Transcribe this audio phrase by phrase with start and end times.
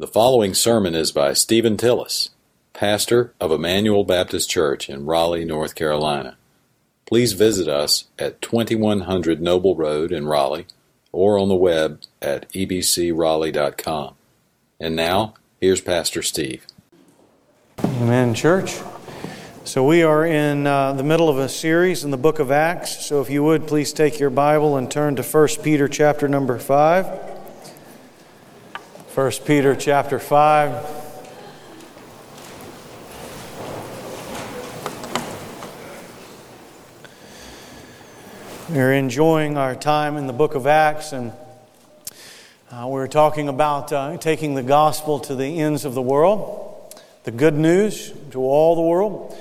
[0.00, 2.28] The following sermon is by Stephen Tillis,
[2.72, 6.36] pastor of Emmanuel Baptist Church in Raleigh, North Carolina.
[7.04, 10.66] Please visit us at 2100 Noble Road in Raleigh
[11.10, 14.14] or on the web at ebcraleigh.com.
[14.78, 16.64] And now, here's Pastor Steve.
[17.82, 18.78] Amen, church.
[19.64, 23.04] So, we are in uh, the middle of a series in the book of Acts.
[23.04, 26.56] So, if you would, please take your Bible and turn to 1 Peter chapter number
[26.56, 27.27] 5.
[29.18, 30.72] 1 Peter chapter 5.
[38.70, 41.32] We're enjoying our time in the book of Acts, and
[42.70, 46.94] uh, we're talking about uh, taking the gospel to the ends of the world,
[47.24, 49.36] the good news to all the world.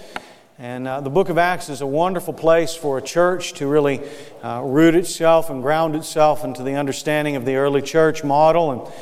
[0.58, 4.02] And uh, the book of Acts is a wonderful place for a church to really
[4.42, 8.72] uh, root itself and ground itself into the understanding of the early church model.
[8.72, 8.94] And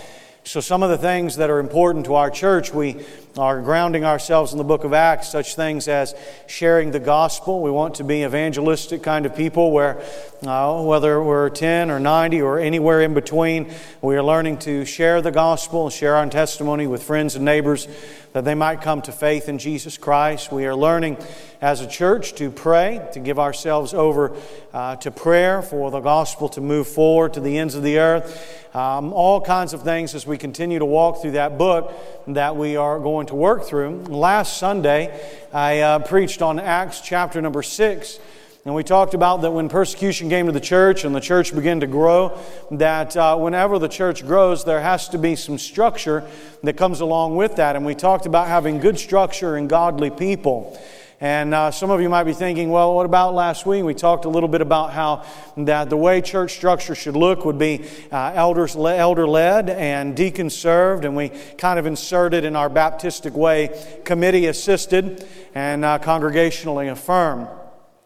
[0.45, 3.03] so, some of the things that are important to our church, we
[3.35, 6.13] are grounding ourselves in the book of Acts, such things as
[6.45, 7.63] sharing the gospel.
[7.63, 10.03] We want to be evangelistic kind of people where,
[10.45, 13.73] uh, whether we're 10 or 90 or anywhere in between,
[14.03, 17.87] we are learning to share the gospel, share our testimony with friends and neighbors
[18.35, 20.51] that they might come to faith in Jesus Christ.
[20.51, 21.17] We are learning
[21.61, 24.35] as a church to pray, to give ourselves over
[24.73, 28.75] uh, to prayer for the gospel to move forward to the ends of the earth.
[28.75, 31.93] Um, all kinds of things as we continue to walk through that book
[32.27, 34.03] that we are going to work through.
[34.03, 35.17] Last Sunday,
[35.53, 38.19] I uh, preached on Acts chapter number 6.
[38.65, 41.81] And we talked about that when persecution came to the church and the church began
[41.81, 42.35] to grow,
[42.71, 46.27] that uh, whenever the church grows, there has to be some structure
[46.63, 47.75] that comes along with that.
[47.75, 50.81] And we talked about having good structure and godly people.
[51.21, 53.83] And uh, some of you might be thinking, well, what about last week?
[53.83, 55.25] We talked a little bit about how
[55.57, 60.49] that the way church structure should look would be uh, elders, elder led and deacon
[60.49, 61.29] served, and we
[61.59, 67.47] kind of inserted in our Baptistic way committee assisted and uh, congregationally affirmed.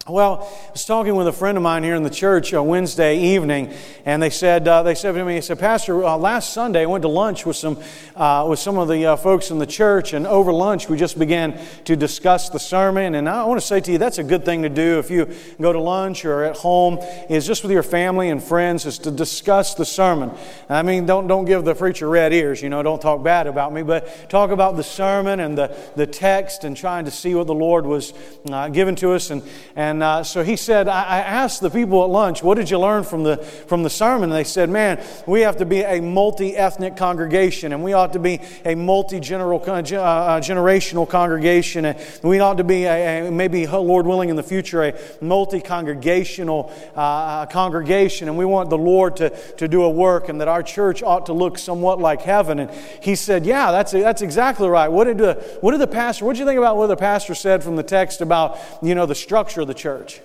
[0.10, 3.20] Well, I was talking with a friend of mine here in the church uh, Wednesday
[3.20, 3.72] evening,
[4.06, 6.86] and they said uh, they said to me, "They said, Pastor, uh, last Sunday I
[6.88, 7.78] went to lunch with some
[8.16, 11.20] uh, with some of the uh, folks in the church, and over lunch we just
[11.20, 13.14] began to discuss the sermon.
[13.14, 15.32] And I want to say to you, that's a good thing to do if you
[15.62, 16.98] go to lunch or at home,
[17.30, 20.32] is just with your family and friends, is to discuss the sermon.
[20.70, 23.74] I mean, don't don't give the preacher red ears, you know, don't talk bad about
[23.74, 27.46] me, but talk about the sermon and the the text, and trying to see what
[27.46, 28.12] the Lord was
[28.50, 29.44] uh, given to us, and
[29.76, 32.70] and and uh, so he said, I, I, asked the people at lunch, what did
[32.70, 34.30] you learn from the, from the sermon?
[34.30, 38.14] And they said, man, we have to be a multi ethnic congregation and we ought
[38.14, 41.84] to be a multi uh, uh, generational congregation.
[41.84, 45.60] And we ought to be, a, a, maybe, Lord willing, in the future, a multi
[45.60, 48.30] congregational uh, uh, congregation.
[48.30, 51.26] And we want the Lord to, to do a work and that our church ought
[51.26, 52.60] to look somewhat like heaven.
[52.60, 52.72] And
[53.02, 54.88] he said, yeah, that's, that's exactly right.
[54.88, 57.36] What did, the, what did the pastor, what did you think about what the pastor
[57.36, 59.89] said from the text about, you know, the structure of the church?
[59.90, 60.22] Church.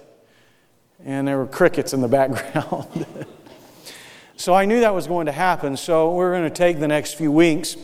[1.07, 3.07] And there were crickets in the background.
[4.37, 5.77] so I knew that was going to happen.
[5.79, 7.77] So we're going to take the next few weeks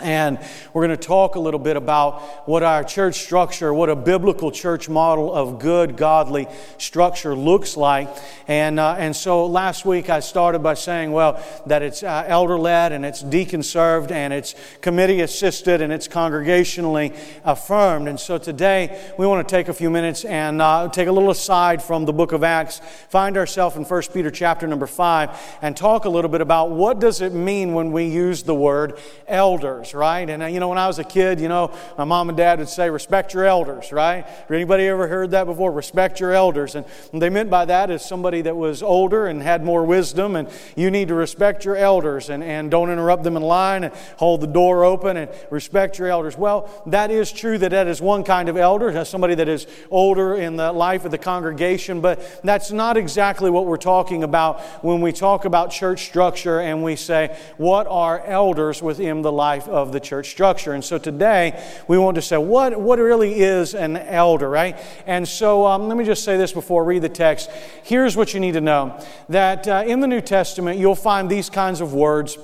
[0.00, 0.38] and
[0.74, 4.50] we're going to talk a little bit about what our church structure, what a biblical
[4.50, 6.46] church model of good, godly
[6.76, 8.14] structure looks like.
[8.46, 12.58] And, uh, and so last week I started by saying, well, that it's uh, elder
[12.58, 18.06] led and it's deacon served and it's committee assisted and it's congregationally affirmed.
[18.06, 21.30] And so today we want to take a few minutes and uh, take a little
[21.30, 25.74] aside from the book of Acts, find ourselves in 1 Peter chapter number 5, and
[25.74, 29.85] talk a little bit about what does it mean when we use the word elders
[29.86, 30.28] elders, right?
[30.28, 32.58] And uh, you know, when I was a kid, you know, my mom and dad
[32.58, 34.26] would say, respect your elders, right?
[34.50, 35.72] Anybody ever heard that before?
[35.72, 36.74] Respect your elders.
[36.74, 40.48] And they meant by that is somebody that was older and had more wisdom, and
[40.76, 44.40] you need to respect your elders and, and don't interrupt them in line and hold
[44.40, 46.36] the door open and respect your elders.
[46.36, 50.34] Well, that is true that that is one kind of elder, somebody that is older
[50.34, 55.00] in the life of the congregation, but that's not exactly what we're talking about when
[55.00, 59.75] we talk about church structure and we say, what are elders within the life of
[59.84, 60.72] the church structure.
[60.72, 64.78] And so today we want to say what, what really is an elder, right?
[65.06, 67.50] And so um, let me just say this before I read the text.
[67.84, 68.98] Here's what you need to know
[69.28, 72.38] that uh, in the New Testament you'll find these kinds of words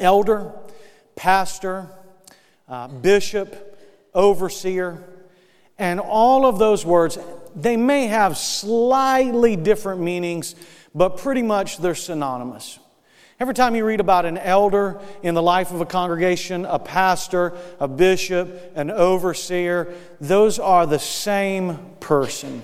[0.00, 0.52] elder,
[1.16, 1.88] pastor,
[2.68, 3.78] uh, bishop,
[4.14, 5.02] overseer,
[5.78, 7.18] and all of those words,
[7.54, 10.54] they may have slightly different meanings,
[10.94, 12.78] but pretty much they're synonymous.
[13.40, 17.52] Every time you read about an elder in the life of a congregation, a pastor,
[17.80, 22.62] a bishop, an overseer, those are the same person.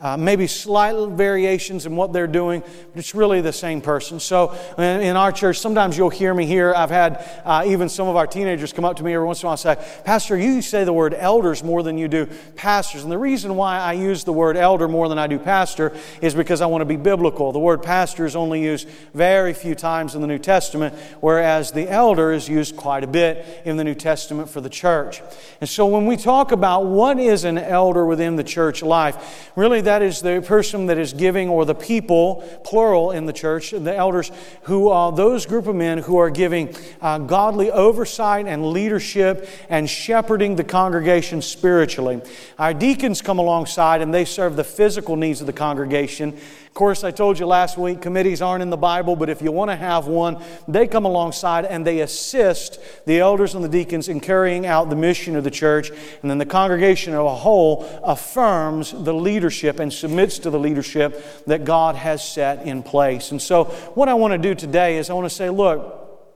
[0.00, 4.20] Uh, maybe slight variations in what they're doing, but it's really the same person.
[4.20, 6.72] So in, in our church, sometimes you'll hear me here.
[6.74, 9.46] I've had uh, even some of our teenagers come up to me every once in
[9.46, 13.02] a while and say, Pastor, you say the word elders more than you do pastors.
[13.02, 15.92] And the reason why I use the word elder more than I do pastor
[16.22, 17.50] is because I want to be biblical.
[17.50, 21.90] The word pastor is only used very few times in the New Testament, whereas the
[21.90, 25.20] elder is used quite a bit in the New Testament for the church.
[25.60, 29.80] And so when we talk about what is an elder within the church life, really
[29.88, 33.96] that is the person that is giving, or the people, plural in the church, the
[33.96, 34.30] elders
[34.64, 39.88] who are those group of men who are giving uh, godly oversight and leadership and
[39.88, 42.20] shepherding the congregation spiritually.
[42.58, 46.38] Our deacons come alongside and they serve the physical needs of the congregation
[46.78, 49.68] course, I told you last week, committees aren't in the Bible, but if you want
[49.72, 54.20] to have one, they come alongside and they assist the elders and the deacons in
[54.20, 55.90] carrying out the mission of the church.
[56.22, 61.44] And then the congregation as a whole affirms the leadership and submits to the leadership
[61.46, 63.32] that God has set in place.
[63.32, 63.64] And so,
[63.94, 66.30] what I want to do today is I want to say, look,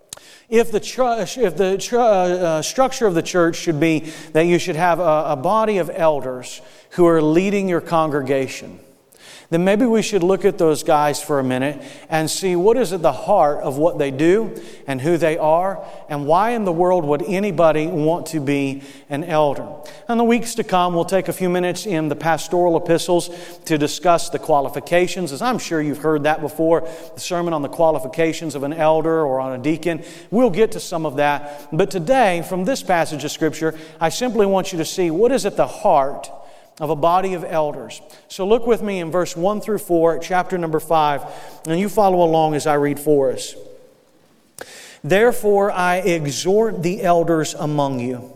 [0.49, 4.47] if the, tr- if the tr- uh, uh, structure of the church should be that
[4.47, 6.61] you should have a, a body of elders
[6.91, 8.81] who are leading your congregation,
[9.53, 12.93] then maybe we should look at those guys for a minute and see what is
[12.93, 16.73] at the heart of what they do and who they are and why in the
[16.73, 19.69] world would anybody want to be an elder.
[20.09, 23.31] In the weeks to come, we'll take a few minutes in the pastoral epistles
[23.67, 25.33] to discuss the qualifications.
[25.33, 29.23] As I'm sure you've heard that before, the sermon on the qualifications of an elder
[29.23, 30.03] or on a deacon.
[30.31, 31.69] We'll get to some of that.
[31.73, 35.47] But today, from this passage of Scripture, I simply want you to see what is
[35.47, 36.31] at the heart
[36.83, 38.03] of a body of elders.
[38.27, 42.25] So look with me in verse 1 through 4, chapter number 5, and you follow
[42.25, 43.55] along as I read for us.
[45.05, 48.33] Therefore, I exhort the elders among you,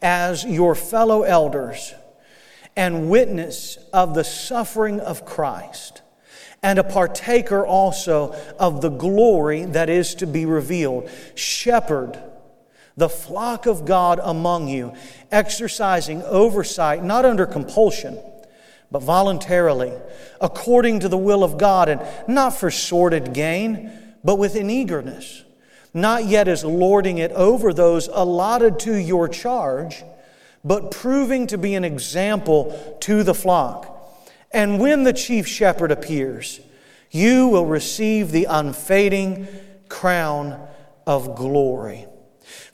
[0.00, 1.92] as your fellow elders,
[2.76, 6.00] and witness of the suffering of Christ,
[6.62, 11.10] and a partaker also of the glory that is to be revealed.
[11.34, 12.22] Shepherd
[12.96, 14.94] the flock of God among you,
[15.32, 18.18] exercising oversight, not under compulsion,
[18.90, 19.92] but voluntarily,
[20.40, 23.90] according to the will of God, and not for sordid gain,
[24.22, 25.42] but with an eagerness,
[25.92, 30.04] not yet as lording it over those allotted to your charge,
[30.64, 33.90] but proving to be an example to the flock.
[34.52, 36.60] And when the chief shepherd appears,
[37.10, 39.48] you will receive the unfading
[39.88, 40.66] crown
[41.06, 42.06] of glory.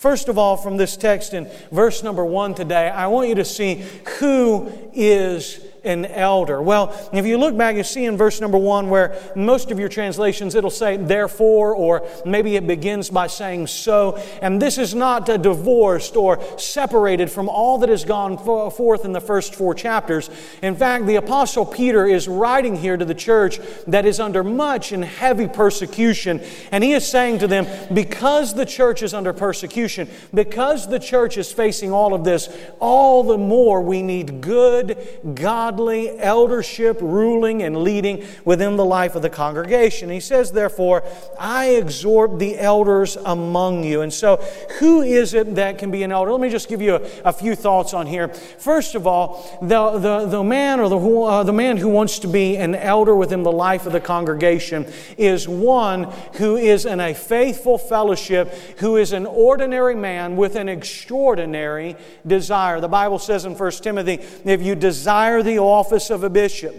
[0.00, 3.44] First of all, from this text in verse number one today, I want you to
[3.44, 3.84] see
[4.18, 6.60] who is an elder?
[6.60, 9.88] Well, if you look back, you see in verse number one where most of your
[9.88, 14.16] translations it'll say therefore, or maybe it begins by saying so.
[14.42, 19.20] And this is not divorced or separated from all that has gone forth in the
[19.20, 20.30] first four chapters.
[20.62, 24.92] In fact, the Apostle Peter is writing here to the church that is under much
[24.92, 26.40] and heavy persecution.
[26.70, 31.36] And he is saying to them, because the church is under persecution, because the church
[31.36, 32.48] is facing all of this,
[32.78, 34.96] all the more we need good,
[35.34, 40.10] God godly eldership ruling and leading within the life of the congregation.
[40.10, 41.04] He says, therefore,
[41.38, 44.00] I exhort the elders among you.
[44.00, 44.38] And so,
[44.80, 46.32] who is it that can be an elder?
[46.32, 48.28] Let me just give you a, a few thoughts on here.
[48.28, 52.26] First of all, the, the, the man or the, uh, the man who wants to
[52.26, 57.14] be an elder within the life of the congregation is one who is in a
[57.14, 61.94] faithful fellowship, who is an ordinary man with an extraordinary
[62.26, 62.80] desire.
[62.80, 66.74] The Bible says in 1 Timothy, if you desire the office of a bishop.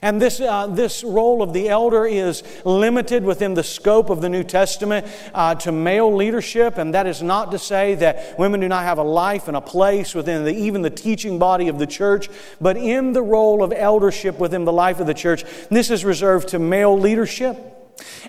[0.00, 4.28] And this, uh, this role of the elder is limited within the scope of the
[4.28, 6.78] New Testament uh, to male leadership.
[6.78, 9.60] And that is not to say that women do not have a life and a
[9.60, 12.28] place within the, even the teaching body of the church.
[12.60, 16.48] But in the role of eldership within the life of the church, this is reserved
[16.48, 17.77] to male leadership.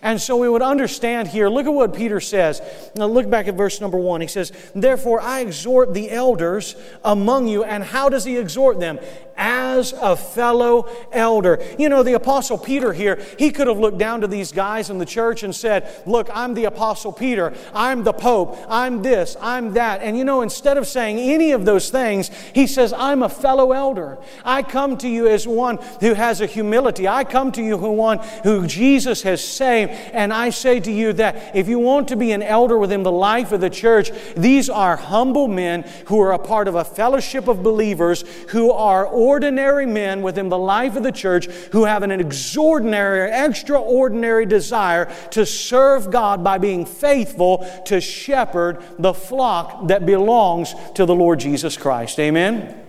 [0.01, 2.61] And so we would understand here, look at what Peter says.
[2.95, 4.21] Now look back at verse number one.
[4.21, 7.63] He says, Therefore I exhort the elders among you.
[7.63, 8.99] And how does he exhort them?
[9.39, 11.65] as a fellow elder.
[11.79, 14.97] You know, the Apostle Peter here, he could have looked down to these guys in
[14.97, 17.53] the church and said, Look, I'm the Apostle Peter.
[17.73, 18.59] I'm the Pope.
[18.67, 19.37] I'm this.
[19.39, 20.01] I'm that.
[20.01, 23.71] And you know, instead of saying any of those things, he says, I'm a fellow
[23.71, 24.17] elder.
[24.43, 27.07] I come to you as one who has a humility.
[27.07, 29.91] I come to you who one who Jesus has saved.
[30.13, 33.11] And I say to you that if you want to be an elder within the
[33.11, 37.47] life of the church, these are humble men who are a part of a fellowship
[37.47, 42.11] of believers who are ordinary men within the life of the church who have an
[42.11, 50.73] extraordinary, extraordinary desire to serve God by being faithful to shepherd the flock that belongs
[50.95, 52.19] to the Lord Jesus Christ.
[52.19, 52.81] Amen?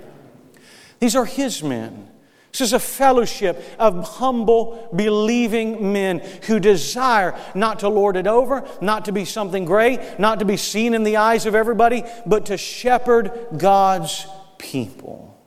[1.00, 2.10] These are His men.
[2.52, 8.66] This is a fellowship of humble, believing men who desire not to lord it over,
[8.80, 12.47] not to be something great, not to be seen in the eyes of everybody, but
[12.47, 14.26] to shepherd God's
[14.59, 15.39] people.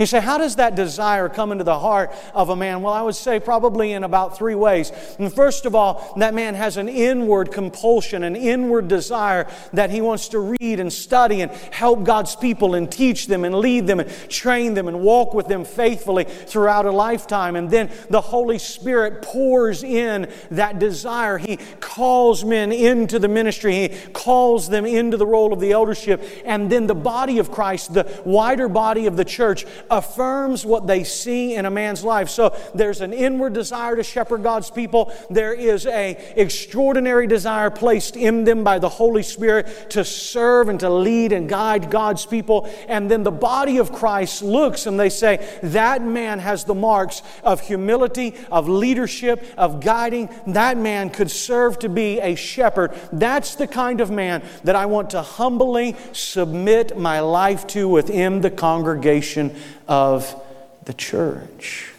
[0.00, 2.80] You say, how does that desire come into the heart of a man?
[2.80, 4.90] Well, I would say probably in about three ways.
[5.18, 10.00] And first of all, that man has an inward compulsion, an inward desire that he
[10.00, 14.00] wants to read and study and help God's people and teach them and lead them
[14.00, 17.54] and train them and walk with them faithfully throughout a lifetime.
[17.54, 21.36] And then the Holy Spirit pours in that desire.
[21.36, 26.24] He calls men into the ministry, He calls them into the role of the eldership.
[26.46, 31.04] And then the body of Christ, the wider body of the church, affirms what they
[31.04, 32.28] see in a man's life.
[32.30, 35.12] So there's an inward desire to shepherd God's people.
[35.28, 40.80] There is a extraordinary desire placed in them by the Holy Spirit to serve and
[40.80, 42.70] to lead and guide God's people.
[42.88, 47.22] And then the body of Christ looks and they say, that man has the marks
[47.42, 50.28] of humility, of leadership, of guiding.
[50.46, 52.94] That man could serve to be a shepherd.
[53.12, 58.40] That's the kind of man that I want to humbly submit my life to within
[58.40, 59.56] the congregation
[59.90, 60.40] of
[60.84, 61.92] the church.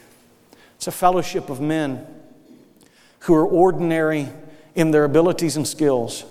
[0.78, 2.08] It's a fellowship of men
[3.20, 4.30] who are ordinary
[4.74, 6.24] in their abilities and skills,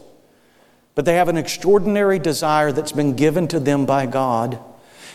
[0.94, 4.58] but they have an extraordinary desire that's been given to them by God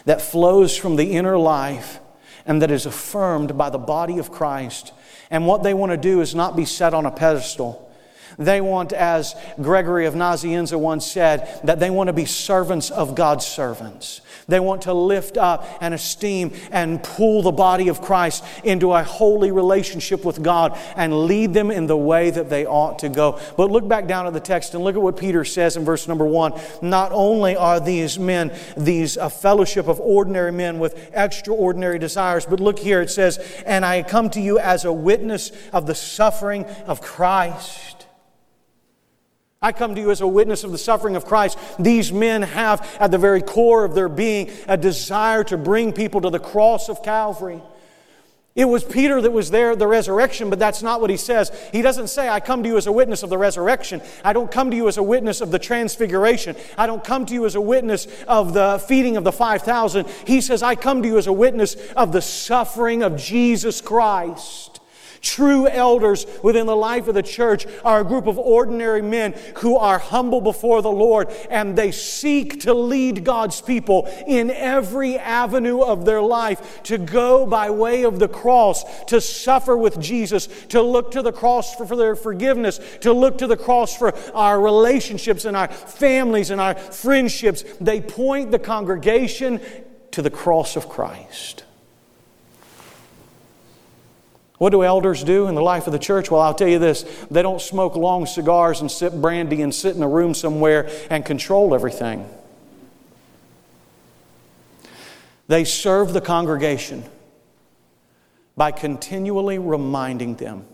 [0.06, 2.00] that flows from the inner life
[2.46, 4.94] and that is affirmed by the body of Christ.
[5.32, 7.92] And what they want to do is not be set on a pedestal.
[8.38, 13.16] They want, as Gregory of Nazianzus once said, that they want to be servants of
[13.16, 14.22] God's servants.
[14.48, 19.04] They want to lift up and esteem and pull the body of Christ into a
[19.04, 23.40] holy relationship with God and lead them in the way that they ought to go.
[23.58, 26.08] But look back down at the text and look at what Peter says in verse
[26.08, 26.54] number one.
[26.82, 32.60] Not only are these men, these a fellowship of ordinary men with extraordinary desires, but
[32.60, 36.66] look here it says, And I come to you as a witness of the suffering
[36.86, 38.04] of Christ
[39.65, 41.57] I come to you as a witness of the suffering of Christ.
[41.79, 46.22] These men have, at the very core of their being, a desire to bring people
[46.22, 47.63] to the cross of Calvary.
[48.53, 51.51] It was Peter that was there at the resurrection, but that's not what he says.
[51.72, 54.03] He doesn't say, I come to you as a witness of the resurrection.
[54.24, 56.55] I don't come to you as a witness of the transfiguration.
[56.77, 60.07] I don't come to you as a witness of the feeding of the 5,000.
[60.27, 64.75] He says, I come to you as a witness of the suffering of Jesus Christ.
[65.25, 69.75] True elders within the life of the church are a group of ordinary men who
[69.75, 75.82] are humble before the Lord and they seek to lead God's people in every avenue
[75.82, 80.79] of their life to go by way of the cross, to suffer with Jesus, to
[80.84, 84.62] look to the cross for, for their forgiveness, to look to the cross for our
[84.62, 87.63] relationships and our families and our friendships.
[87.82, 89.60] They point the congregation
[90.12, 91.64] to the cross of Christ.
[94.57, 96.31] What do elders do in the life of the church?
[96.31, 99.95] Well, I'll tell you this they don't smoke long cigars and sip brandy and sit
[99.95, 102.29] in a room somewhere and control everything.
[105.47, 107.03] They serve the congregation
[108.55, 110.65] by continually reminding them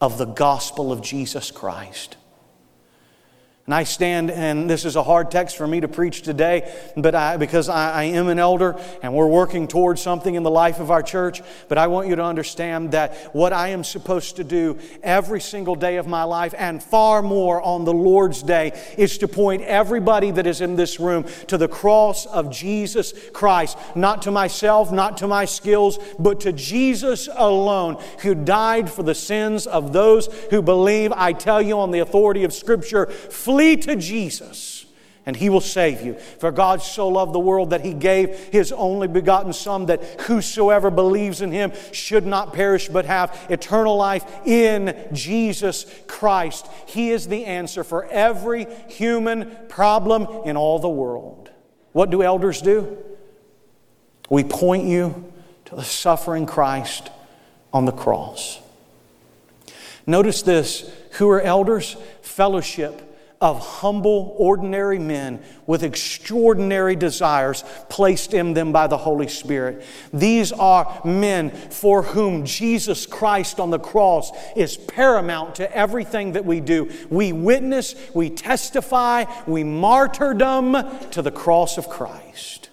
[0.00, 2.16] of the gospel of Jesus Christ.
[3.66, 7.16] And I stand, and this is a hard text for me to preach today, but
[7.16, 10.78] I, because I, I, am an elder and we're working towards something in the life
[10.78, 11.42] of our church.
[11.68, 15.74] But I want you to understand that what I am supposed to do every single
[15.74, 20.30] day of my life, and far more on the Lord's day, is to point everybody
[20.30, 23.76] that is in this room to the cross of Jesus Christ.
[23.96, 29.14] Not to myself, not to my skills, but to Jesus alone, who died for the
[29.16, 31.10] sins of those who believe.
[31.10, 34.86] I tell you on the authority of Scripture, Flee to Jesus
[35.26, 36.14] and he will save you.
[36.14, 40.88] For God so loved the world that he gave his only begotten Son, that whosoever
[40.88, 46.68] believes in him should not perish but have eternal life in Jesus Christ.
[46.86, 51.50] He is the answer for every human problem in all the world.
[51.92, 52.96] What do elders do?
[54.30, 55.32] We point you
[55.66, 57.10] to the suffering Christ
[57.72, 58.60] on the cross.
[60.06, 61.96] Notice this who are elders?
[62.22, 63.05] Fellowship
[63.40, 69.84] of humble, ordinary men with extraordinary desires placed in them by the Holy Spirit.
[70.12, 76.44] These are men for whom Jesus Christ on the cross is paramount to everything that
[76.44, 76.90] we do.
[77.10, 80.76] We witness, we testify, we martyrdom
[81.10, 82.70] to the cross of Christ.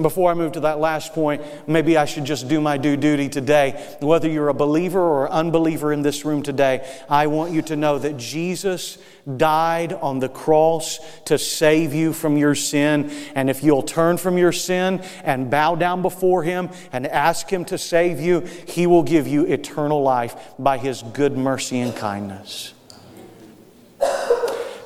[0.00, 3.28] Before I move to that last point, maybe I should just do my due duty
[3.28, 3.96] today.
[4.00, 7.98] Whether you're a believer or unbeliever in this room today, I want you to know
[7.98, 8.96] that Jesus
[9.36, 13.10] died on the cross to save you from your sin.
[13.34, 17.64] And if you'll turn from your sin and bow down before Him and ask Him
[17.66, 22.72] to save you, He will give you eternal life by His good mercy and kindness.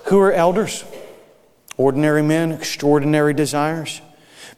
[0.07, 0.85] Who are elders?
[1.77, 4.01] Ordinary men, extraordinary desires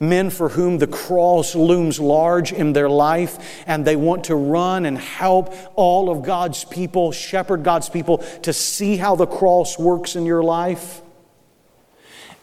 [0.01, 4.87] men for whom the cross looms large in their life and they want to run
[4.87, 10.15] and help all of God's people, shepherd God's people to see how the cross works
[10.15, 11.03] in your life.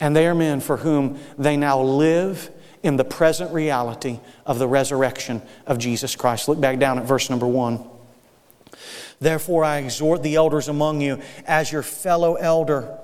[0.00, 2.50] And they are men for whom they now live
[2.82, 6.48] in the present reality of the resurrection of Jesus Christ.
[6.48, 7.84] Look back down at verse number one.
[9.18, 12.98] Therefore, I exhort the elders among you as your fellow elder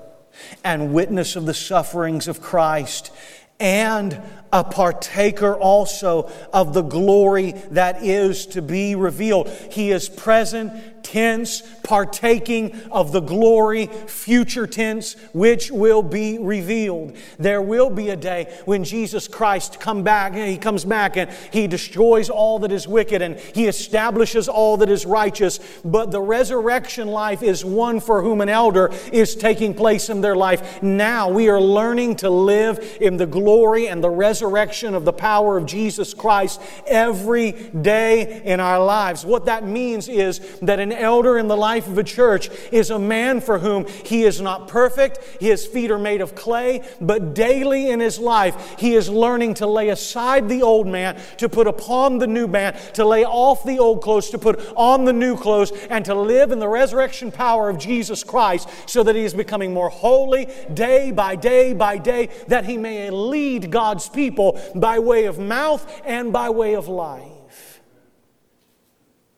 [0.63, 3.11] and witness of the sufferings of Christ
[3.59, 4.21] and
[4.53, 9.49] a partaker also of the glory that is to be revealed.
[9.49, 17.15] He is present tense, partaking of the glory, future tense, which will be revealed.
[17.37, 21.29] There will be a day when Jesus Christ come back, and he comes back and
[21.51, 25.59] he destroys all that is wicked and he establishes all that is righteous.
[25.83, 30.35] But the resurrection life is one for whom an elder is taking place in their
[30.35, 30.81] life.
[30.81, 35.57] Now we are learning to live in the glory and the resurrection of the power
[35.57, 39.25] of Jesus Christ every day in our lives.
[39.25, 42.99] What that means is that an elder in the life of a church is a
[42.99, 47.89] man for whom he is not perfect, his feet are made of clay, but daily
[47.89, 52.17] in his life he is learning to lay aside the old man, to put upon
[52.17, 55.71] the new man, to lay off the old clothes, to put on the new clothes,
[55.89, 59.73] and to live in the resurrection power of Jesus Christ so that he is becoming
[59.73, 64.32] more holy day by day by day, that he may lead God's people
[64.75, 67.32] by way of mouth and by way of life.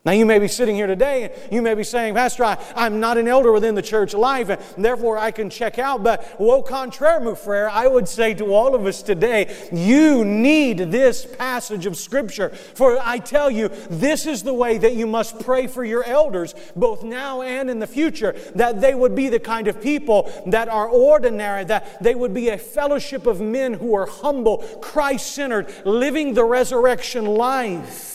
[0.05, 2.99] Now, you may be sitting here today and you may be saying, Pastor, I, am
[2.99, 6.03] not an elder within the church life, and therefore I can check out.
[6.03, 11.25] But, au contraire, frere, I would say to all of us today, you need this
[11.25, 12.49] passage of Scripture.
[12.49, 16.53] For I tell you, this is the way that you must pray for your elders,
[16.75, 20.69] both now and in the future, that they would be the kind of people that
[20.69, 25.73] are ordinary, that they would be a fellowship of men who are humble, Christ centered,
[25.83, 28.14] living the resurrection life.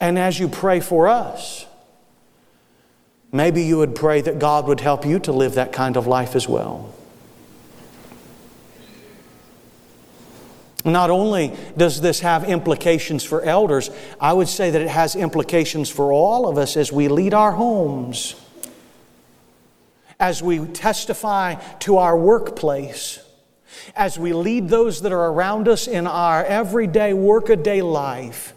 [0.00, 1.66] And as you pray for us,
[3.32, 6.36] maybe you would pray that God would help you to live that kind of life
[6.36, 6.94] as well.
[10.84, 15.90] Not only does this have implications for elders, I would say that it has implications
[15.90, 18.36] for all of us as we lead our homes,
[20.20, 23.18] as we testify to our workplace,
[23.96, 28.54] as we lead those that are around us in our everyday workaday life.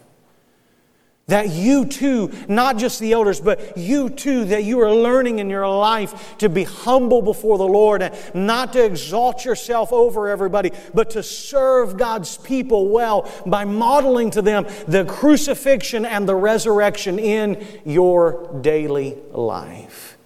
[1.28, 5.48] That you too, not just the elders, but you too, that you are learning in
[5.48, 10.72] your life to be humble before the Lord and not to exalt yourself over everybody,
[10.92, 17.20] but to serve God's people well by modeling to them the crucifixion and the resurrection
[17.20, 20.18] in your daily life.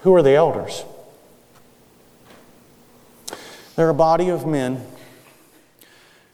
[0.00, 0.84] Who are the elders?
[3.76, 4.86] They're a body of men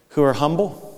[0.09, 0.92] who are humble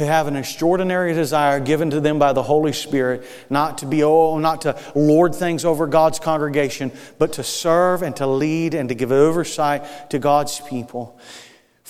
[0.00, 4.02] who have an extraordinary desire given to them by the Holy Spirit not to be
[4.02, 8.88] oh, not to lord things over God's congregation, but to serve and to lead and
[8.88, 11.18] to give oversight to God's people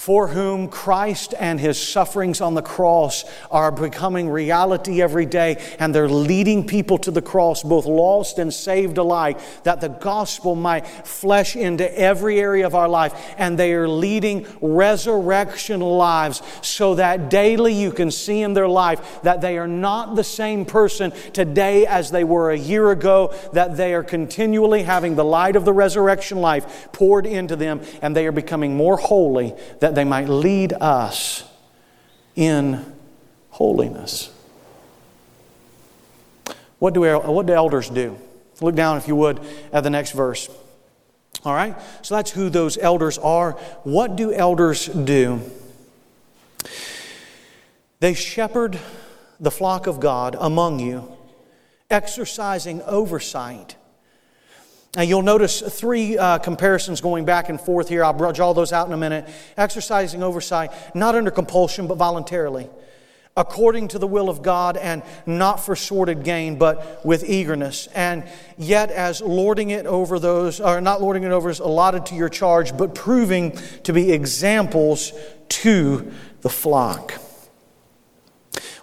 [0.00, 5.94] for whom Christ and his sufferings on the cross are becoming reality every day, and
[5.94, 10.86] they're leading people to the cross, both lost and saved alike, that the gospel might
[10.86, 13.12] flesh into every area of our life.
[13.36, 19.20] And they are leading resurrection lives so that daily you can see in their life
[19.20, 23.76] that they are not the same person today as they were a year ago, that
[23.76, 28.26] they are continually having the light of the resurrection life poured into them, and they
[28.26, 29.54] are becoming more holy.
[29.80, 31.42] That that they might lead us
[32.36, 32.94] in
[33.50, 34.32] holiness.
[36.78, 38.16] What do, what do elders do?
[38.60, 39.40] Look down, if you would,
[39.72, 40.48] at the next verse.
[41.44, 41.74] All right?
[42.02, 43.52] So that's who those elders are.
[43.82, 45.40] What do elders do?
[47.98, 48.78] They shepherd
[49.40, 51.16] the flock of God among you,
[51.90, 53.74] exercising oversight
[54.96, 58.02] now, you'll notice three uh, comparisons going back and forth here.
[58.02, 59.28] I'll draw those out in a minute.
[59.56, 62.68] Exercising oversight, not under compulsion, but voluntarily.
[63.36, 67.86] according to the will of God and not for sordid gain, but with eagerness.
[67.94, 68.24] And
[68.58, 72.28] yet, as lording it over those, or not lording it over is allotted to your
[72.28, 75.12] charge, but proving to be examples
[75.48, 77.14] to the flock.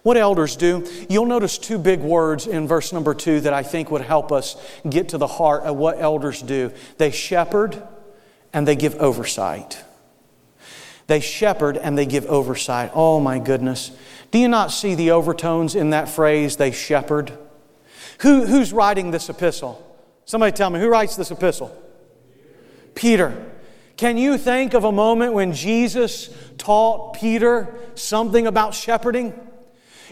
[0.08, 3.92] What elders do, you'll notice two big words in verse number two that I think
[3.92, 4.56] would help us
[4.90, 6.72] get to the heart of what elders do.
[6.98, 7.84] They shepherd
[8.54, 9.84] and they give oversight.
[11.08, 12.92] They shepherd and they give oversight.
[12.94, 13.92] Oh my goodness.
[14.32, 17.38] Do you not see the overtones in that phrase, they shepherd?
[18.20, 19.86] Who, who's writing this epistle?
[20.24, 21.78] Somebody tell me, who writes this epistle?
[22.96, 23.52] Peter.
[23.98, 29.38] Can you think of a moment when Jesus taught Peter something about shepherding?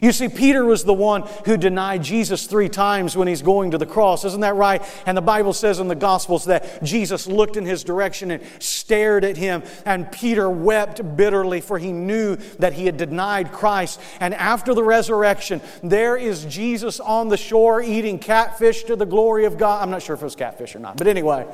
[0.06, 3.80] You see, Peter was the one who denied Jesus three times when he's going to
[3.80, 4.24] the cross.
[4.24, 4.84] Isn't that right?
[5.08, 9.26] And the Bible says in the Gospels that Jesus looked in his direction and stared
[9.26, 14.00] at him, and Peter wept bitterly, for he knew that he had denied Christ.
[14.20, 19.46] And after the resurrection, there is Jesus on the shore eating catfish to the glory
[19.46, 19.82] of God.
[19.82, 21.48] I'm not sure if it was catfish or not, but anyway,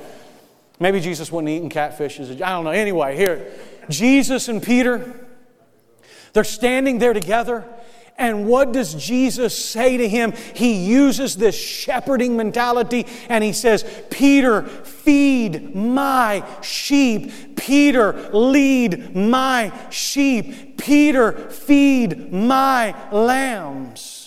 [0.78, 2.20] maybe Jesus wasn't eating catfish.
[2.20, 2.72] I don't know.
[2.72, 3.50] Anyway, here,
[3.88, 5.26] Jesus and Peter,
[6.34, 7.64] they're standing there together.
[8.18, 10.34] And what does Jesus say to him?
[10.54, 17.56] He uses this shepherding mentality and he says, Peter, feed my sheep.
[17.56, 20.78] Peter, lead my sheep.
[20.78, 24.22] Peter, feed my lambs.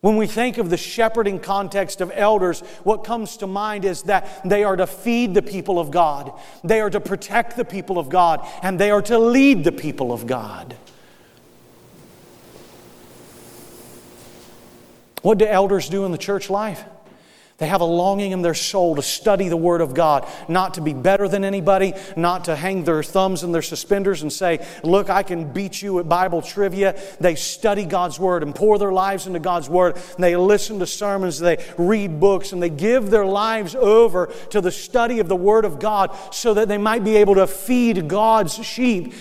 [0.00, 4.48] When we think of the shepherding context of elders, what comes to mind is that
[4.48, 8.08] they are to feed the people of God, they are to protect the people of
[8.08, 10.76] God, and they are to lead the people of God.
[15.22, 16.84] What do elders do in the church life?
[17.58, 20.80] They have a longing in their soul to study the Word of God, not to
[20.80, 25.10] be better than anybody, not to hang their thumbs in their suspenders and say, Look,
[25.10, 26.96] I can beat you at Bible trivia.
[27.18, 29.96] They study God's Word and pour their lives into God's Word.
[30.20, 34.70] They listen to sermons, they read books, and they give their lives over to the
[34.70, 38.54] study of the Word of God so that they might be able to feed God's
[38.64, 39.14] sheep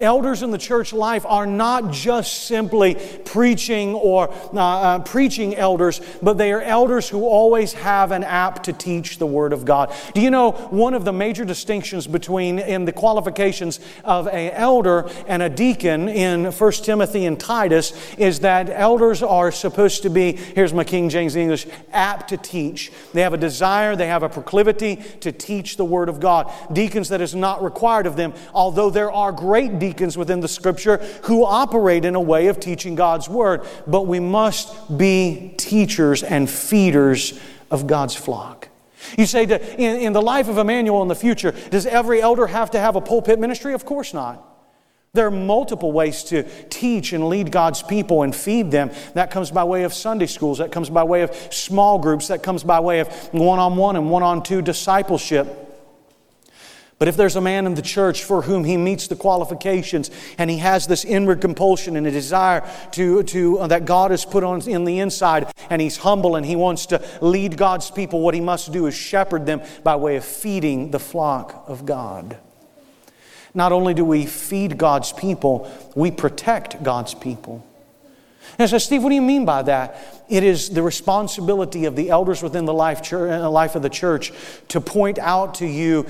[0.00, 6.00] Elders in the church life are not just simply preaching or uh, uh, preaching elders,
[6.22, 9.92] but they are elders who always have an app to teach the Word of God.
[10.14, 15.10] Do you know one of the major distinctions between in the qualifications of an elder
[15.26, 20.30] and a deacon in 1 Timothy and Titus is that elders are supposed to be,
[20.30, 22.92] here's my King James English, apt to teach.
[23.14, 26.52] They have a desire, they have a proclivity to teach the Word of God.
[26.72, 30.48] Deacons, that is not required of them, although there are great deacons deacons within the
[30.48, 33.62] scripture who operate in a way of teaching God's word.
[33.86, 37.38] But we must be teachers and feeders
[37.70, 38.68] of God's flock.
[39.16, 42.70] You say, in, in the life of Emmanuel in the future, does every elder have
[42.72, 43.72] to have a pulpit ministry?
[43.72, 44.44] Of course not.
[45.14, 48.90] There are multiple ways to teach and lead God's people and feed them.
[49.14, 52.42] That comes by way of Sunday schools, that comes by way of small groups, that
[52.42, 55.67] comes by way of one on one and one on two discipleship.
[56.98, 60.50] But if there's a man in the church for whom he meets the qualifications and
[60.50, 64.42] he has this inward compulsion and a desire to, to, uh, that God has put
[64.42, 68.34] on in the inside and he's humble and he wants to lead God's people, what
[68.34, 72.36] he must do is shepherd them by way of feeding the flock of God.
[73.54, 77.64] Not only do we feed God's people, we protect God's people.
[78.58, 80.24] And I said, Steve, what do you mean by that?
[80.28, 83.88] It is the responsibility of the elders within the life, church, uh, life of the
[83.88, 84.32] church
[84.68, 86.06] to point out to you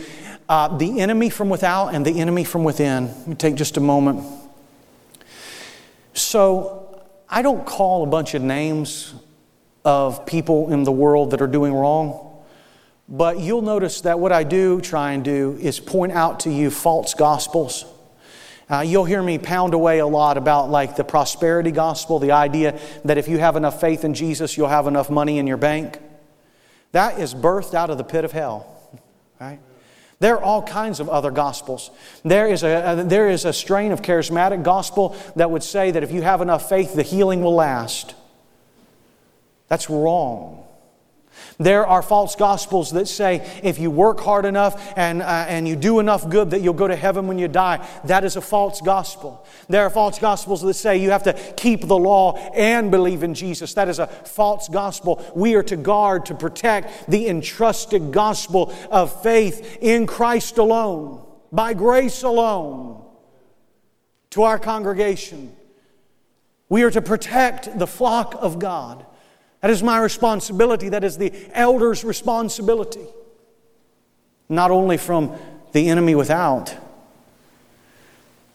[0.49, 3.09] uh, the enemy from without and the enemy from within.
[3.09, 4.27] Let me take just a moment.
[6.15, 9.15] So, I don't call a bunch of names
[9.85, 12.43] of people in the world that are doing wrong,
[13.07, 16.71] but you'll notice that what I do try and do is point out to you
[16.71, 17.85] false gospels.
[18.71, 22.79] Uh, you'll hear me pound away a lot about like the prosperity gospel, the idea
[23.05, 25.99] that if you have enough faith in Jesus, you'll have enough money in your bank.
[26.93, 28.67] That is birthed out of the pit of hell,
[29.41, 29.59] right?
[30.21, 31.91] There are all kinds of other gospels.
[32.25, 36.11] There is, a, there is a strain of charismatic gospel that would say that if
[36.11, 38.15] you have enough faith, the healing will last.
[39.69, 40.68] That's wrong.
[41.59, 45.75] There are false gospels that say if you work hard enough and, uh, and you
[45.75, 47.87] do enough good that you'll go to heaven when you die.
[48.05, 49.45] That is a false gospel.
[49.69, 53.35] There are false gospels that say you have to keep the law and believe in
[53.35, 53.75] Jesus.
[53.75, 55.25] That is a false gospel.
[55.35, 61.75] We are to guard, to protect the entrusted gospel of faith in Christ alone, by
[61.75, 63.05] grace alone,
[64.31, 65.57] to our congregation.
[66.69, 69.07] We are to protect the flock of God.
[69.61, 70.89] That is my responsibility.
[70.91, 73.07] That is the elder's responsibility.
[74.49, 75.37] Not only from
[75.73, 76.75] the enemy without,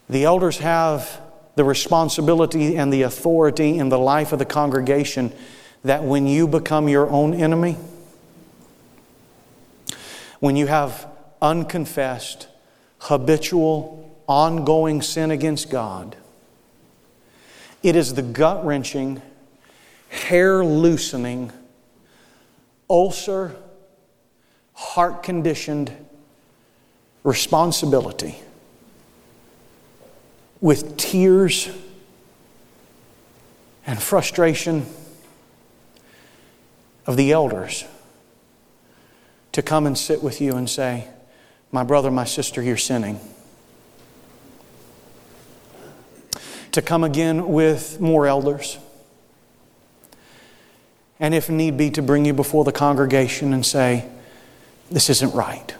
[0.09, 1.21] the elders have
[1.55, 5.31] the responsibility and the authority in the life of the congregation
[5.83, 7.77] that when you become your own enemy,
[10.39, 11.07] when you have
[11.41, 12.47] unconfessed,
[12.99, 16.15] habitual, ongoing sin against God,
[17.83, 19.21] it is the gut wrenching,
[20.13, 21.51] hair loosening,
[22.87, 23.55] ulcer,
[24.73, 25.91] heart conditioned
[27.23, 28.37] responsibility
[30.61, 31.67] with tears
[33.87, 34.85] and frustration
[37.07, 37.83] of the elders
[39.51, 41.07] to come and sit with you and say,
[41.71, 43.19] My brother, my sister, you're sinning.
[46.71, 48.77] To come again with more elders.
[51.23, 54.09] And if need be, to bring you before the congregation and say,
[54.91, 55.73] This isn't right.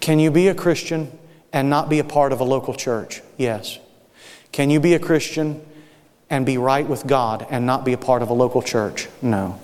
[0.00, 1.16] Can you be a Christian
[1.52, 3.22] and not be a part of a local church?
[3.36, 3.78] Yes.
[4.50, 5.64] Can you be a Christian
[6.28, 9.06] and be right with God and not be a part of a local church?
[9.22, 9.60] No.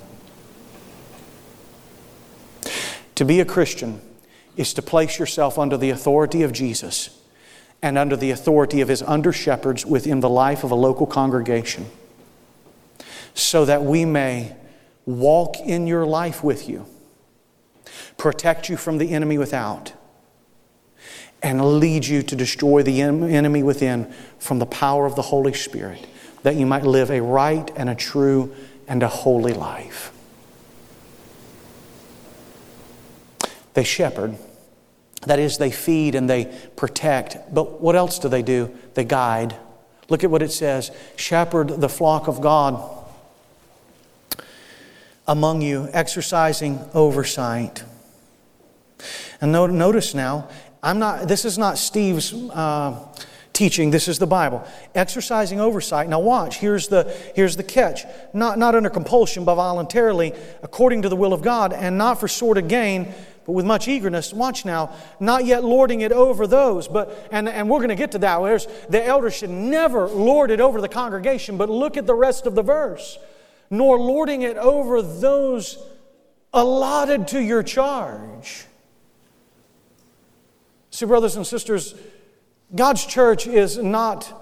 [3.17, 4.01] To be a Christian
[4.57, 7.11] is to place yourself under the authority of Jesus
[7.83, 11.87] and under the authority of his under shepherds within the life of a local congregation
[13.35, 14.57] so that we may
[15.05, 16.87] walk in your life with you,
[18.17, 19.93] protect you from the enemy without
[21.43, 26.05] and lead you to destroy the enemy within from the power of the Holy Spirit,
[26.43, 28.55] that you might live a right and a true
[28.89, 30.13] and a holy life.
[33.75, 34.39] They shepherd.
[35.27, 37.53] That is, they feed and they protect.
[37.53, 38.75] But what else do they do?
[38.95, 39.57] They guide.
[40.09, 42.93] Look at what it says shepherd the flock of God
[45.27, 47.83] among you, exercising oversight.
[49.41, 50.49] And notice now,
[50.83, 52.97] I'm not, this is not Steve's uh,
[53.53, 54.67] teaching, this is the Bible.
[54.95, 56.09] Exercising oversight.
[56.09, 58.05] Now, watch, here's the, here's the catch.
[58.33, 62.29] Not, not under compulsion, but voluntarily, according to the will of God, and not for
[62.29, 63.13] sordid gain,
[63.47, 64.33] but with much eagerness.
[64.33, 68.13] Watch now, not yet lording it over those, but, and, and we're going to get
[68.13, 68.41] to that.
[68.41, 72.47] There's, the elder should never lord it over the congregation, but look at the rest
[72.47, 73.19] of the verse.
[73.71, 75.79] Nor lording it over those
[76.53, 78.67] allotted to your charge.
[80.91, 81.95] See, brothers and sisters,
[82.75, 84.33] God's church is not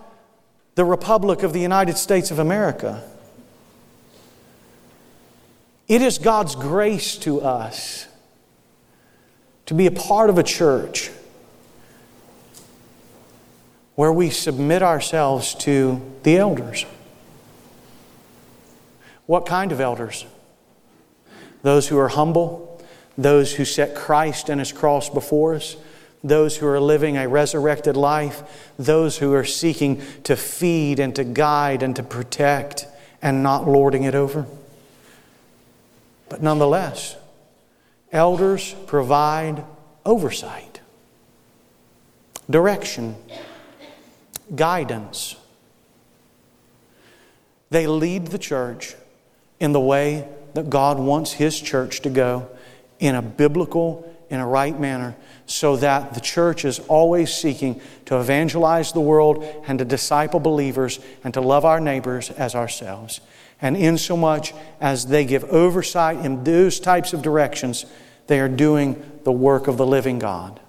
[0.76, 3.02] the Republic of the United States of America.
[5.88, 8.06] It is God's grace to us
[9.66, 11.10] to be a part of a church
[13.94, 16.84] where we submit ourselves to the elders.
[19.26, 20.26] What kind of elders?
[21.62, 22.82] Those who are humble,
[23.16, 25.76] those who set Christ and His cross before us,
[26.22, 31.24] those who are living a resurrected life, those who are seeking to feed and to
[31.24, 32.86] guide and to protect
[33.22, 34.46] and not lording it over.
[36.28, 37.16] But nonetheless,
[38.14, 39.64] elders provide
[40.06, 40.80] oversight,
[42.48, 43.16] direction,
[44.54, 45.36] guidance.
[47.70, 48.94] They lead the church
[49.58, 52.48] in the way that God wants His church to go
[53.00, 58.18] in a biblical, in a right manner so that the church is always seeking to
[58.18, 63.20] evangelize the world and to disciple believers and to love our neighbors as ourselves.
[63.60, 67.86] And in so much as they give oversight in those types of directions,
[68.26, 70.60] they are doing the work of the living God.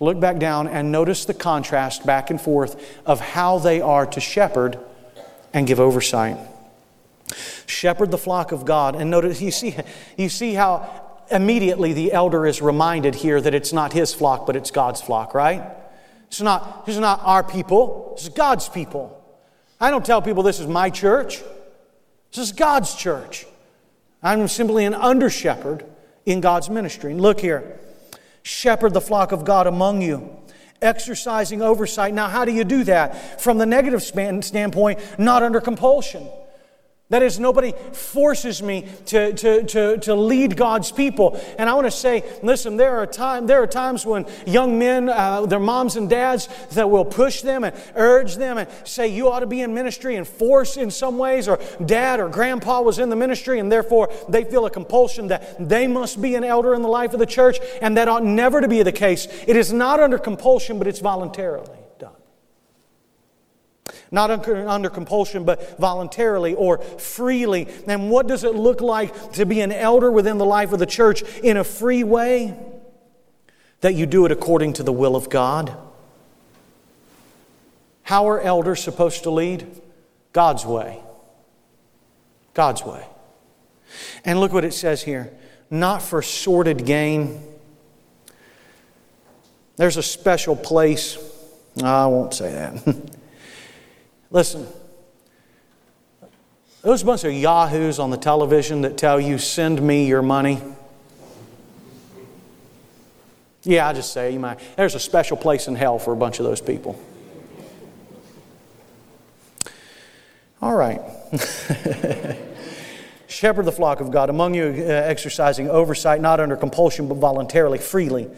[0.00, 4.20] Look back down and notice the contrast back and forth of how they are to
[4.20, 4.78] shepherd
[5.52, 6.36] and give oversight.
[7.66, 8.96] Shepherd the flock of God.
[8.96, 9.76] And notice, you see,
[10.16, 14.56] you see how immediately the elder is reminded here that it's not his flock, but
[14.56, 15.62] it's God's flock, right?
[16.26, 19.20] It's not, this is not our people, this is God's people.
[19.80, 21.40] I don't tell people this is my church,
[22.34, 23.46] this is God's church.
[24.22, 25.84] I'm simply an under shepherd
[26.26, 27.12] in God's ministry.
[27.12, 27.78] And look here
[28.42, 30.36] shepherd the flock of God among you
[30.82, 32.12] exercising oversight.
[32.14, 33.40] Now, how do you do that?
[33.40, 36.28] From the negative standpoint, not under compulsion.
[37.10, 41.38] That is, nobody forces me to, to, to, to lead God's people.
[41.58, 45.10] And I want to say, listen, there are, time, there are times when young men,
[45.10, 49.30] uh, their moms and dads, that will push them and urge them and say, you
[49.30, 52.98] ought to be in ministry and force in some ways, or dad or grandpa was
[52.98, 56.72] in the ministry, and therefore they feel a compulsion that they must be an elder
[56.72, 59.28] in the life of the church, and that ought never to be the case.
[59.46, 61.83] It is not under compulsion, but it's voluntarily
[64.14, 67.68] not under compulsion, but voluntarily or freely.
[67.86, 70.86] And what does it look like to be an elder within the life of the
[70.86, 72.56] church in a free way?
[73.84, 75.76] that you do it according to the will of God.
[78.02, 79.66] How are elders supposed to lead?
[80.32, 81.02] God's way.
[82.54, 83.06] God's way.
[84.24, 85.30] And look what it says here
[85.70, 87.42] not for sordid gain.
[89.76, 91.18] There's a special place.
[91.82, 93.10] I won't say that.
[94.34, 94.66] Listen,
[96.82, 100.60] those bunch of yahoos on the television that tell you, send me your money.
[103.62, 104.58] Yeah, I just say you might.
[104.74, 107.00] There's a special place in hell for a bunch of those people.
[110.60, 111.00] All right.
[113.28, 117.78] Shepherd the flock of God, among you uh, exercising oversight, not under compulsion, but voluntarily,
[117.78, 118.28] freely,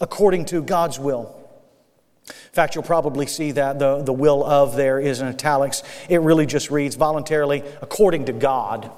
[0.00, 1.45] according to God's will.
[2.28, 5.82] In fact, you'll probably see that the, the will of there is in italics.
[6.08, 8.90] It really just reads voluntarily, according to God.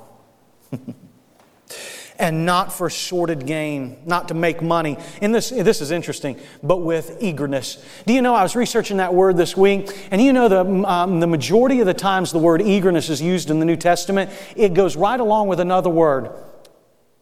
[2.19, 4.99] and not for sordid gain, not to make money.
[5.21, 7.85] And this, this is interesting, but with eagerness.
[8.07, 11.21] Do you know, I was researching that word this week, and you know, the, um,
[11.21, 14.75] the majority of the times the word eagerness is used in the New Testament, it
[14.75, 16.31] goes right along with another word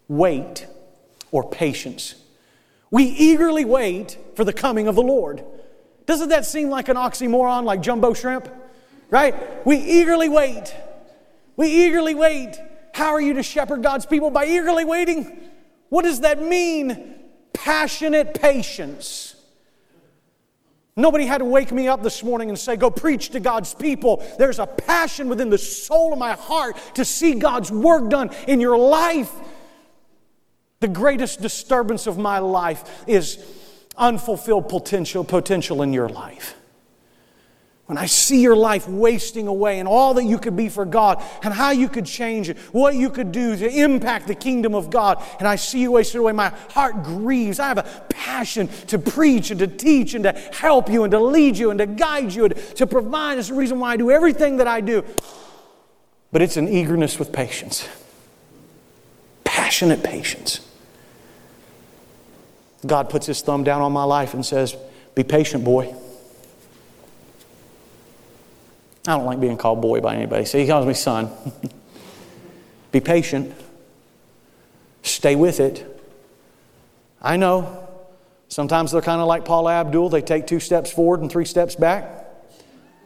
[0.09, 0.67] wait
[1.33, 2.15] or patience.
[2.91, 5.45] We eagerly wait for the coming of the Lord.
[6.07, 8.49] Doesn't that seem like an oxymoron, like jumbo shrimp?
[9.11, 9.67] Right?
[9.67, 10.75] We eagerly wait.
[11.57, 12.59] We eagerly wait
[12.97, 14.31] how are you to shepherd God's people?
[14.31, 15.39] By eagerly waiting.
[15.91, 17.15] What does that mean?
[17.53, 19.35] Passionate patience.
[20.97, 24.27] Nobody had to wake me up this morning and say, Go preach to God's people.
[24.39, 28.63] There's a passion within the soul of my heart to see God's work done in
[28.63, 29.31] your life.
[30.81, 33.37] The greatest disturbance of my life is
[33.99, 36.55] unfulfilled potential, potential in your life.
[37.87, 41.23] When I see your life wasting away and all that you could be for God
[41.45, 44.91] and how you could change it, what you could do to impact the kingdom of
[44.91, 47.61] God, and I see you wasted away, my heart grieves.
[47.61, 51.21] I have a passion to preach and to teach and to help you and to
[51.21, 53.39] lead you and to guide you and to provide.
[53.39, 55.05] That's the reason why I do everything that I do.
[56.33, 57.89] But it's an eagerness with patience,
[59.45, 60.66] passionate patience.
[62.87, 64.77] God puts his thumb down on my life and says,
[65.15, 65.95] Be patient, boy.
[69.09, 71.31] I don't like being called boy by anybody, so he calls me son.
[72.93, 73.55] Be patient.
[75.03, 75.85] Stay with it.
[77.23, 77.89] I know.
[78.49, 80.09] Sometimes they're kind of like Paula Abdul.
[80.09, 82.25] They take two steps forward and three steps back.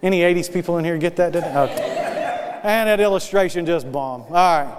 [0.02, 1.32] Any 80s people in here get that?
[1.32, 1.54] Today?
[1.54, 2.60] Okay.
[2.62, 4.24] And that illustration just bombed.
[4.24, 4.76] All right.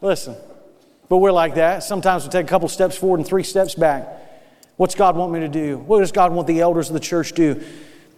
[0.00, 0.36] Listen.
[1.08, 1.82] But we're like that.
[1.82, 4.08] Sometimes we take a couple steps forward and three steps back.
[4.76, 5.78] What's God want me to do?
[5.78, 7.64] What does God want the elders of the church to do?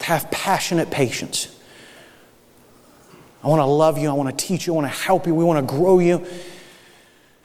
[0.00, 1.54] Have passionate patience.
[3.42, 4.08] I want to love you.
[4.08, 4.72] I want to teach you.
[4.72, 5.34] I want to help you.
[5.34, 6.24] We want to grow you.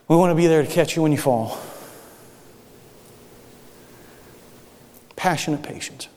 [0.08, 1.60] We want to be there to catch you when you fall.
[5.16, 6.08] Passionate patience.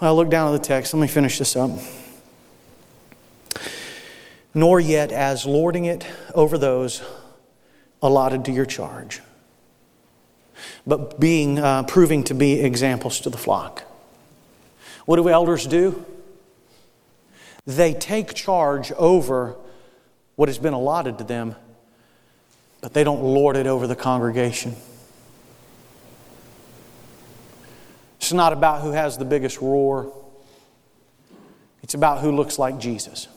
[0.00, 0.94] Well, look down at the text.
[0.94, 1.70] Let me finish this up.
[4.54, 7.02] Nor yet as lording it over those
[8.02, 9.20] allotted to your charge,
[10.86, 13.84] but being uh, proving to be examples to the flock.
[15.06, 16.04] What do elders do?
[17.66, 19.56] They take charge over
[20.34, 21.54] what has been allotted to them,
[22.80, 24.74] but they don't lord it over the congregation.
[28.16, 30.12] It's not about who has the biggest roar,
[31.82, 33.28] it's about who looks like Jesus.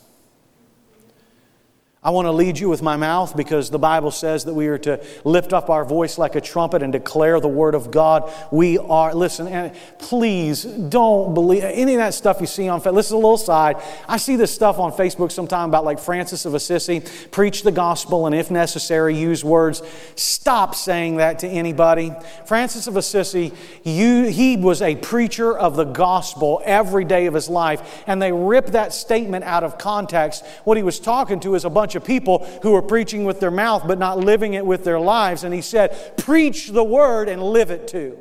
[2.05, 4.77] I want to lead you with my mouth because the Bible says that we are
[4.77, 8.31] to lift up our voice like a trumpet and declare the word of God.
[8.51, 12.93] We are, listen, and please don't believe any of that stuff you see on Facebook.
[12.93, 13.77] Listen, a little side.
[14.07, 18.27] I see this stuff on Facebook sometime about like Francis of Assisi, preach the gospel
[18.27, 19.81] and if necessary, use words.
[20.15, 22.13] Stop saying that to anybody.
[22.45, 23.51] Francis of Assisi,
[23.83, 28.31] you, he was a preacher of the gospel every day of his life, and they
[28.31, 30.45] rip that statement out of context.
[30.65, 33.51] What he was talking to is a bunch of people who were preaching with their
[33.51, 35.43] mouth but not living it with their lives.
[35.43, 38.19] And he said, Preach the word and live it too.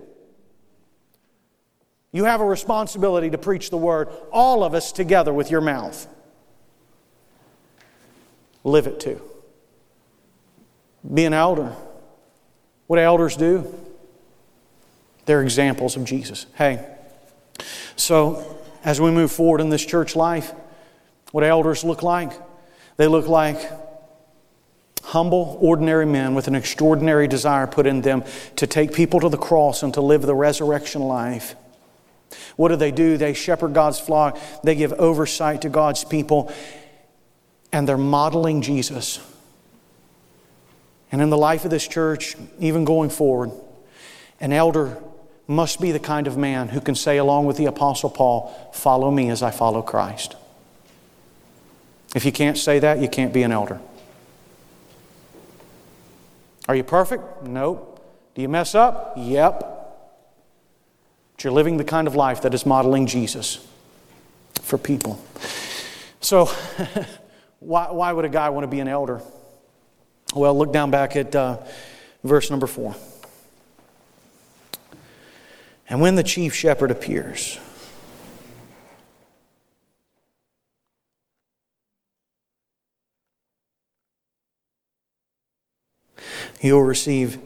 [2.13, 6.07] You have a responsibility to preach the word, all of us together with your mouth.
[8.63, 9.21] Live it too.
[11.13, 11.75] Be an elder.
[12.87, 13.75] What do elders do?
[15.27, 16.47] They're examples of Jesus.
[16.55, 16.87] Hey,
[17.97, 20.53] so as we move forward in this church life,
[21.33, 22.33] what elders look like?
[22.97, 23.59] They look like
[25.03, 28.25] humble, ordinary men with an extraordinary desire put in them
[28.57, 31.55] to take people to the cross and to live the resurrection life.
[32.57, 33.17] What do they do?
[33.17, 36.53] They shepherd God's flock, they give oversight to God's people,
[37.73, 39.21] and they're modeling Jesus.
[41.13, 43.53] And in the life of this church, even going forward,
[44.41, 45.01] an elder
[45.47, 49.11] must be the kind of man who can say, along with the Apostle Paul, Follow
[49.11, 50.35] me as I follow Christ.
[52.15, 53.81] If you can't say that, you can't be an elder.
[56.69, 57.43] Are you perfect?
[57.43, 57.91] Nope.
[58.35, 59.15] Do you mess up?
[59.17, 59.61] Yep.
[61.35, 63.67] But you're living the kind of life that is modeling Jesus
[64.63, 65.23] for people.
[66.21, 66.47] So,
[67.59, 69.21] why, why would a guy want to be an elder?
[70.35, 71.59] Well, look down back at uh,
[72.23, 72.95] verse number four.
[75.89, 77.59] And when the chief shepherd appears,
[86.61, 87.39] you'll receive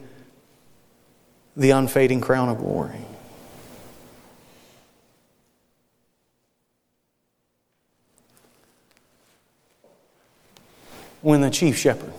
[1.55, 3.01] the unfading crown of glory.
[11.21, 12.13] When the chief shepherd,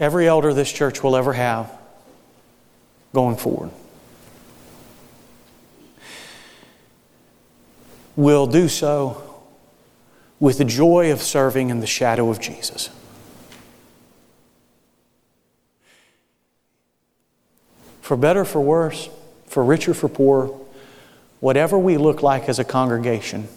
[0.00, 1.70] every elder this church will ever have
[3.12, 3.70] going forward,
[8.16, 9.44] will do so
[10.40, 12.90] with the joy of serving in the shadow of Jesus.
[18.08, 19.10] For better, for worse,
[19.48, 20.48] for richer, for poorer,
[21.40, 23.48] whatever we look like as a congregation,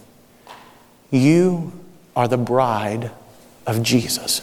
[1.09, 1.71] you
[2.17, 3.11] are the bride
[3.65, 4.41] of Jesus.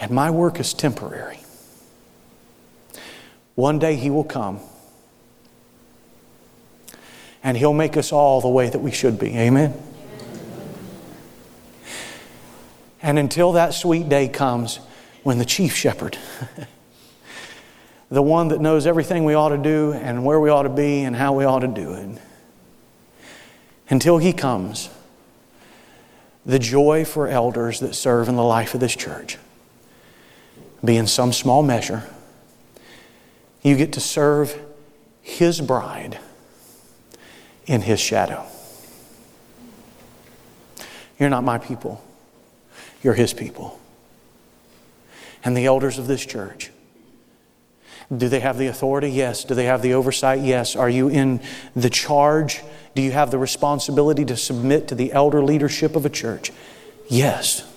[0.00, 1.38] And my work is temporary.
[3.54, 4.58] One day He will come
[7.44, 9.36] and He'll make us all the way that we should be.
[9.38, 9.80] Amen?
[13.00, 14.80] And until that sweet day comes
[15.22, 16.18] when the chief shepherd
[18.10, 21.02] the one that knows everything we ought to do and where we ought to be
[21.02, 22.18] and how we ought to do it.
[23.90, 24.88] Until He comes,
[26.46, 29.36] the joy for elders that serve in the life of this church
[30.84, 32.04] be in some small measure.
[33.62, 34.58] You get to serve
[35.20, 36.18] His bride
[37.66, 38.46] in His shadow.
[41.18, 42.02] You're not my people,
[43.02, 43.78] you're His people.
[45.44, 46.70] And the elders of this church
[48.16, 49.10] do they have the authority?
[49.10, 49.44] Yes.
[49.44, 50.40] Do they have the oversight?
[50.40, 50.76] Yes.
[50.76, 51.40] Are you in
[51.76, 52.62] the charge?
[52.94, 56.50] Do you have the responsibility to submit to the elder leadership of a church?
[57.08, 57.70] Yes.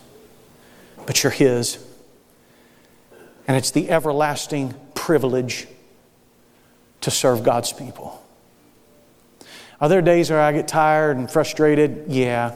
[1.05, 1.86] But you're His.
[3.47, 5.67] And it's the everlasting privilege
[7.01, 8.23] to serve God's people.
[9.82, 12.05] Are there days where I get tired and frustrated?
[12.07, 12.55] Yeah.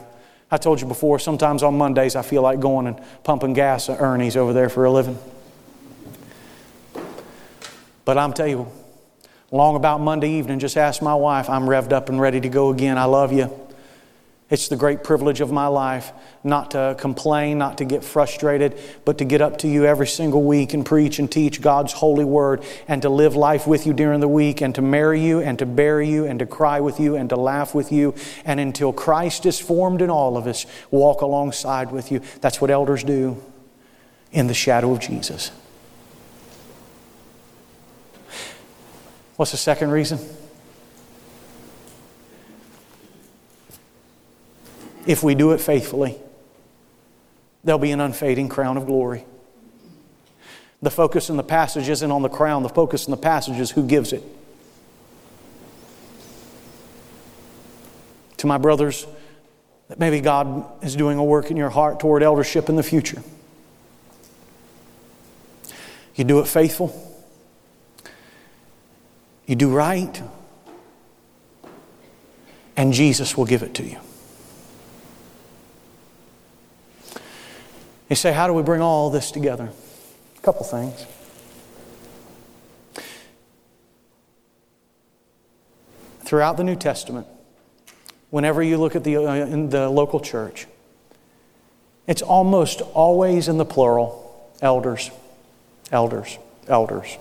[0.50, 4.00] I told you before, sometimes on Mondays I feel like going and pumping gas at
[4.00, 5.18] Ernie's over there for a living.
[8.06, 8.66] But I'm telling you,
[9.50, 11.50] long about Monday evening, just ask my wife.
[11.50, 12.96] I'm revved up and ready to go again.
[12.96, 13.50] I love you.
[14.48, 16.12] It's the great privilege of my life
[16.44, 20.44] not to complain, not to get frustrated, but to get up to you every single
[20.44, 24.20] week and preach and teach God's holy word and to live life with you during
[24.20, 27.16] the week and to marry you and to bury you and to cry with you
[27.16, 28.14] and to laugh with you.
[28.44, 32.20] And until Christ is formed in all of us, walk alongside with you.
[32.40, 33.42] That's what elders do
[34.30, 35.50] in the shadow of Jesus.
[39.36, 40.18] What's the second reason?
[45.06, 46.16] If we do it faithfully,
[47.62, 49.24] there'll be an unfading crown of glory.
[50.82, 53.70] The focus in the passage isn't on the crown, the focus in the passage is
[53.70, 54.22] who gives it.
[58.38, 59.06] To my brothers,
[59.88, 63.22] that maybe God is doing a work in your heart toward eldership in the future.
[66.14, 67.05] You do it faithful.
[69.46, 70.22] You do right,
[72.76, 73.98] and Jesus will give it to you.
[78.10, 79.70] You say, How do we bring all this together?
[80.36, 81.06] A couple things.
[86.20, 87.28] Throughout the New Testament,
[88.30, 90.66] whenever you look at the, uh, in the local church,
[92.08, 95.10] it's almost always in the plural elders,
[95.92, 97.16] elders, elders.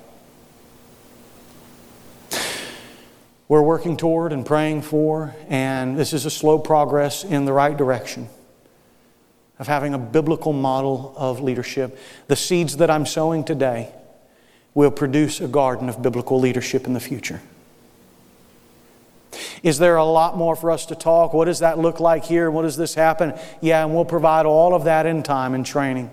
[3.48, 7.78] We're working toward and praying for, and this is a slow progress in the right
[7.78, 8.28] direction
[9.60, 11.98] of having a biblical model of leadership.
[12.28, 13.94] The seeds that I'm sowing today
[14.74, 17.42] will produce a garden of biblical leadership in the future.
[19.64, 21.34] Is there a lot more for us to talk?
[21.34, 22.50] What does that look like here?
[22.52, 23.34] What does this happen?
[23.62, 26.12] Yeah, and we'll provide all of that in time and training.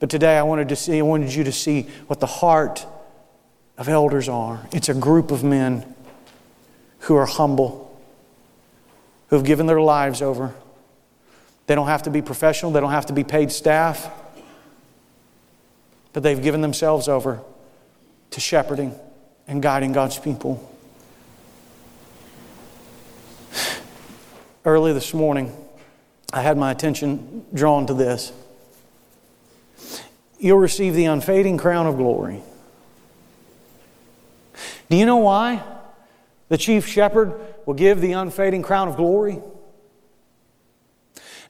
[0.00, 2.86] But today I wanted to see I wanted you to see what the heart
[3.78, 4.66] of elders are.
[4.72, 5.93] It's a group of men
[7.04, 7.94] who are humble,
[9.28, 10.54] who have given their lives over.
[11.66, 14.10] They don't have to be professional, they don't have to be paid staff,
[16.14, 17.40] but they've given themselves over
[18.30, 18.94] to shepherding
[19.46, 20.70] and guiding God's people.
[24.64, 25.54] Early this morning,
[26.32, 28.32] I had my attention drawn to this.
[30.38, 32.40] You'll receive the unfading crown of glory.
[34.88, 35.62] Do you know why
[36.48, 39.40] the chief shepherd will give the unfading crown of glory?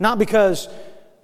[0.00, 0.68] Not because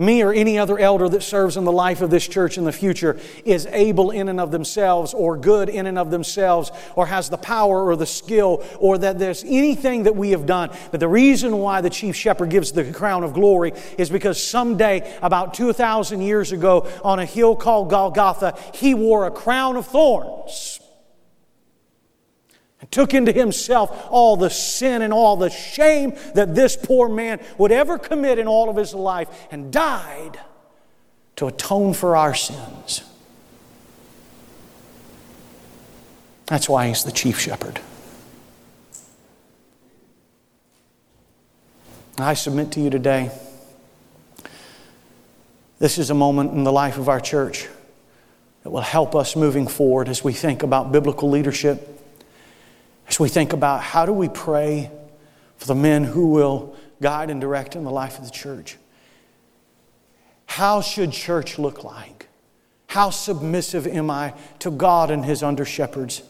[0.00, 2.72] me or any other elder that serves in the life of this church in the
[2.72, 7.28] future is able in and of themselves or good in and of themselves or has
[7.28, 10.70] the power or the skill or that there's anything that we have done.
[10.90, 15.18] But the reason why the chief shepherd gives the crown of glory is because someday,
[15.20, 20.79] about 2,000 years ago, on a hill called Golgotha, he wore a crown of thorns
[22.80, 27.40] and took into himself all the sin and all the shame that this poor man
[27.58, 30.40] would ever commit in all of his life and died
[31.36, 33.02] to atone for our sins.
[36.46, 37.80] That's why he's the chief shepherd.
[42.18, 43.30] I submit to you today,
[45.78, 47.66] this is a moment in the life of our church
[48.62, 51.99] that will help us moving forward as we think about biblical leadership
[53.10, 54.90] as we think about how do we pray
[55.56, 58.76] for the men who will guide and direct in the life of the church.
[60.46, 62.28] How should church look like?
[62.86, 66.22] How submissive am I to God and His under shepherds?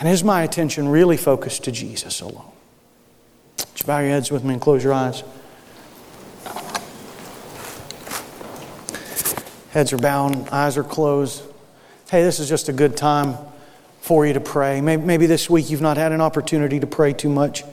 [0.00, 2.50] And is my attention really focused to Jesus alone?
[3.58, 5.22] You bow your heads with me and close your eyes?
[9.70, 11.42] Heads are bowed, eyes are closed.
[12.10, 13.36] Hey, this is just a good time
[14.04, 14.82] for you to pray.
[14.82, 17.64] Maybe, this week you've not had an opportunity to pray too much.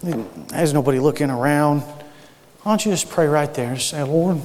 [0.00, 1.80] There's nobody looking around.
[1.80, 3.74] Why don't you just pray right there?
[3.74, 4.40] Just say, Lord,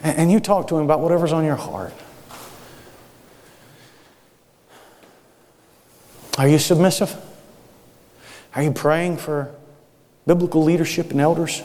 [0.00, 1.92] and you talk to Him about whatever's on your heart.
[6.38, 7.12] Are you submissive?
[8.54, 9.52] Are you praying for
[10.24, 11.64] biblical leadership and elders?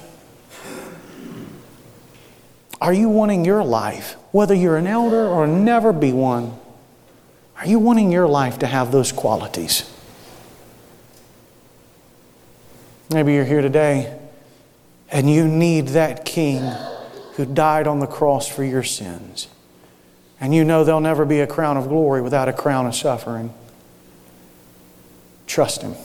[2.81, 6.57] Are you wanting your life, whether you're an elder or never be one,
[7.59, 9.91] are you wanting your life to have those qualities?
[13.11, 14.17] Maybe you're here today
[15.11, 16.61] and you need that King
[17.33, 19.49] who died on the cross for your sins.
[20.39, 23.53] And you know there'll never be a crown of glory without a crown of suffering.
[25.45, 25.95] Trust Him.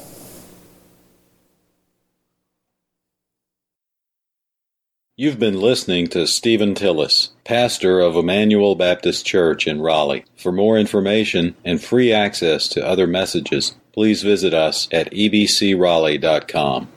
[5.17, 10.25] You've been listening to Stephen Tillis, pastor of Emmanuel Baptist Church in Raleigh.
[10.37, 16.89] For more information and free access to other messages, please visit us at ebcraleigh.com.